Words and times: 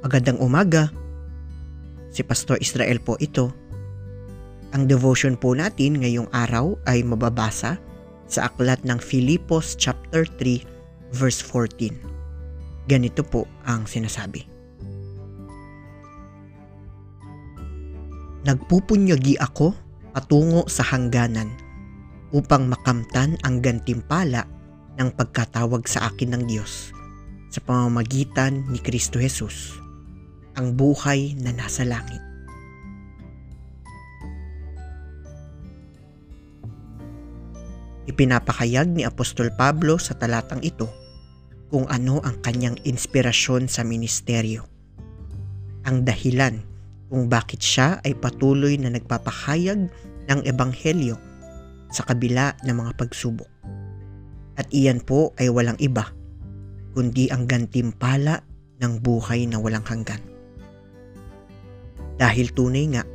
Magandang 0.00 0.40
umaga. 0.40 0.88
Si 2.08 2.24
Pastor 2.24 2.56
Israel 2.64 3.04
po 3.04 3.20
ito. 3.20 3.52
Ang 4.72 4.88
devotion 4.88 5.36
po 5.36 5.52
natin 5.52 6.00
ngayong 6.00 6.24
araw 6.32 6.72
ay 6.88 7.04
mababasa 7.04 7.76
sa 8.24 8.48
aklat 8.48 8.80
ng 8.88 8.96
Filipos 8.96 9.76
chapter 9.76 10.24
3 10.24 11.12
verse 11.12 11.44
14. 11.44 11.92
Ganito 12.88 13.20
po 13.20 13.44
ang 13.68 13.84
sinasabi. 13.84 14.48
Nagpupunyagi 18.48 19.36
ako 19.36 19.76
patungo 20.16 20.64
sa 20.64 20.80
hangganan 20.80 21.52
upang 22.32 22.72
makamtan 22.72 23.36
ang 23.44 23.60
gantimpala 23.60 24.48
ng 24.96 25.12
pagkatawag 25.12 25.84
sa 25.84 26.08
akin 26.08 26.40
ng 26.40 26.42
Diyos 26.48 26.88
sa 27.52 27.60
pamamagitan 27.60 28.64
ni 28.72 28.80
Kristo 28.80 29.20
Jesus 29.20 29.89
ang 30.60 30.76
buhay 30.76 31.40
na 31.40 31.56
nasa 31.56 31.88
langit. 31.88 32.20
Ipinapakayag 38.04 38.92
ni 38.92 39.08
Apostol 39.08 39.48
Pablo 39.56 39.96
sa 39.96 40.12
talatang 40.12 40.60
ito 40.60 40.84
kung 41.72 41.88
ano 41.88 42.20
ang 42.20 42.36
kanyang 42.44 42.76
inspirasyon 42.84 43.72
sa 43.72 43.80
ministeryo. 43.80 44.60
Ang 45.88 46.04
dahilan 46.04 46.60
kung 47.08 47.32
bakit 47.32 47.64
siya 47.64 48.04
ay 48.04 48.12
patuloy 48.12 48.76
na 48.76 48.92
nagpapahayag 48.92 49.88
ng 50.28 50.40
ebanghelyo 50.44 51.16
sa 51.88 52.04
kabila 52.04 52.52
ng 52.68 52.76
mga 52.76 52.92
pagsubok. 53.00 53.48
At 54.60 54.68
iyan 54.68 55.00
po 55.00 55.32
ay 55.40 55.48
walang 55.48 55.80
iba 55.80 56.12
kundi 56.92 57.30
ang 57.30 57.46
gantimpala 57.46 58.42
ng 58.82 58.92
buhay 59.00 59.46
na 59.46 59.62
walang 59.62 59.86
hanggan. 59.86 60.29
Dahil 62.20 62.52
tunay 62.52 62.84
nga 62.92 63.08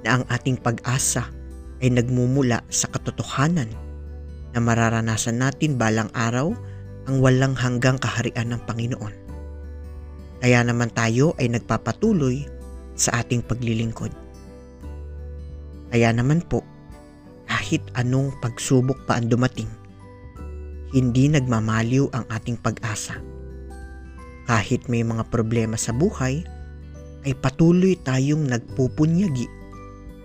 na 0.00 0.08
ang 0.16 0.24
ating 0.32 0.56
pag-asa 0.64 1.28
ay 1.84 1.92
nagmumula 1.92 2.64
sa 2.72 2.88
katotohanan 2.88 3.68
na 4.56 4.58
mararanasan 4.64 5.44
natin 5.44 5.76
balang 5.76 6.08
araw 6.16 6.56
ang 7.04 7.16
walang 7.20 7.52
hanggang 7.52 8.00
kaharian 8.00 8.56
ng 8.56 8.60
Panginoon. 8.64 9.14
Kaya 10.40 10.64
naman 10.64 10.88
tayo 10.96 11.36
ay 11.36 11.52
nagpapatuloy 11.52 12.48
sa 12.96 13.20
ating 13.20 13.44
paglilingkod. 13.44 14.12
Kaya 15.92 16.08
naman 16.16 16.40
po, 16.40 16.64
kahit 17.44 17.84
anong 17.92 18.32
pagsubok 18.40 18.96
pa 19.04 19.20
ang 19.20 19.28
dumating, 19.28 19.68
hindi 20.96 21.28
nagmamaliw 21.28 22.08
ang 22.16 22.24
ating 22.32 22.56
pag-asa. 22.56 23.20
Kahit 24.48 24.88
may 24.88 25.04
mga 25.04 25.28
problema 25.28 25.76
sa 25.76 25.92
buhay, 25.92 26.42
ay 27.24 27.36
patuloy 27.36 27.96
tayong 28.00 28.48
nagpupunyagi 28.48 29.46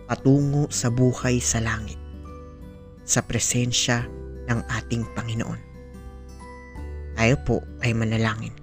patungo 0.06 0.70
sa 0.70 0.94
buhay 0.94 1.42
sa 1.42 1.60
langit, 1.60 1.98
sa 3.04 3.26
presensya 3.26 4.06
ng 4.46 4.60
ating 4.70 5.04
Panginoon. 5.18 5.62
Tayo 7.16 7.36
po 7.42 7.58
ay 7.82 7.96
manalangin. 7.98 8.54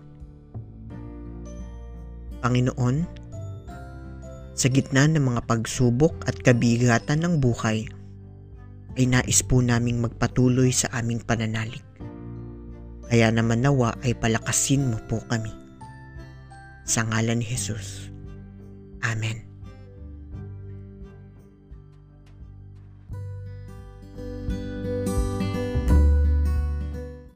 Panginoon, 2.43 2.97
sa 4.53 4.69
gitna 4.69 5.09
ng 5.09 5.23
mga 5.23 5.43
pagsubok 5.49 6.29
at 6.29 6.37
kabigatan 6.43 7.25
ng 7.25 7.35
buhay, 7.41 7.89
ay 9.01 9.05
nais 9.09 9.41
po 9.41 9.65
naming 9.65 10.05
magpatuloy 10.05 10.69
sa 10.69 10.93
aming 10.93 11.25
pananalig. 11.25 11.83
Kaya 13.09 13.33
naman 13.33 13.65
nawa 13.65 13.97
ay 14.05 14.17
palakasin 14.17 14.89
mo 14.93 14.99
po 15.09 15.21
kami. 15.29 15.49
Sa 16.85 17.05
ngalan 17.09 17.41
ni 17.41 17.47
Jesus. 17.47 18.13
Amén. 19.03 19.52